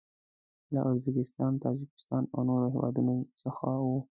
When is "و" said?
3.83-3.85